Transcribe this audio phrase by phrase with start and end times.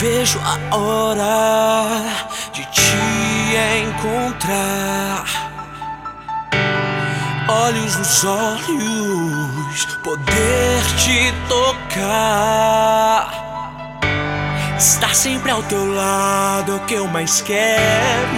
[0.00, 2.02] vejo a hora
[2.54, 2.96] de te
[3.84, 5.24] encontrar.
[7.46, 13.28] Olhos nos olhos, poder te tocar.
[14.78, 18.30] Estar sempre ao teu lado é o que eu mais quero.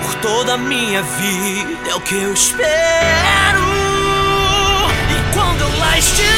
[0.00, 3.64] Por toda a minha vida é o que eu espero.
[5.10, 6.33] E quando lá estiver.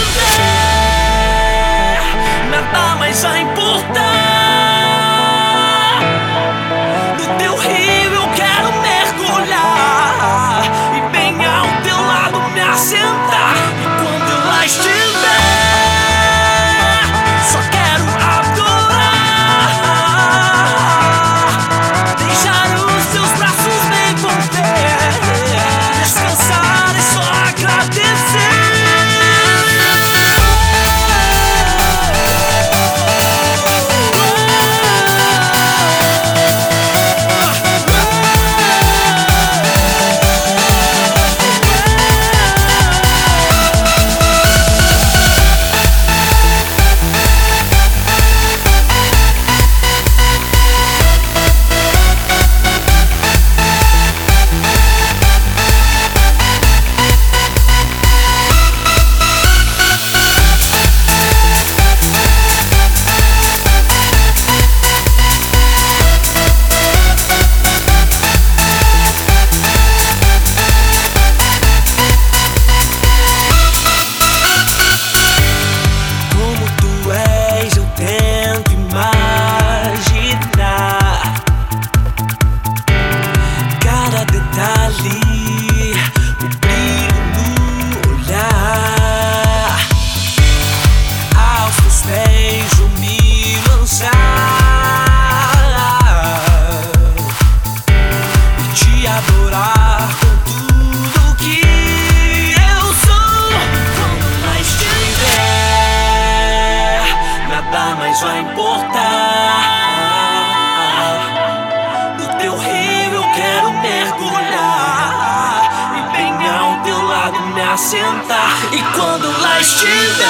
[117.86, 118.50] sentar.
[118.72, 120.24] E quando lá estiver,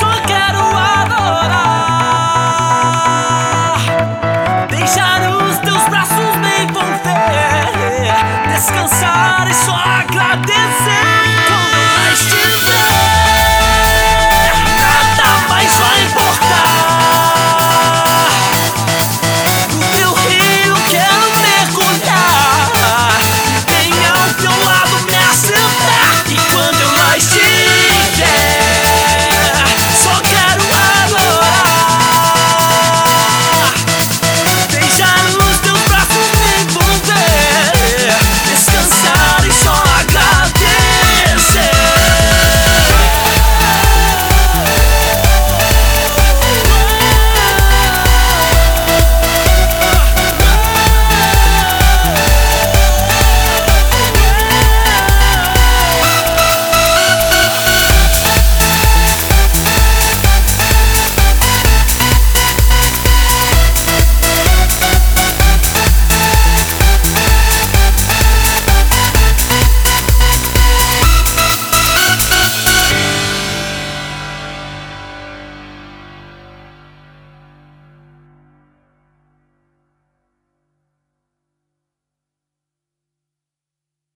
[0.00, 1.38] só quero adorar.
[4.68, 7.72] Deixar os teus braços me envolver,
[8.52, 11.07] descansar e só agradecer.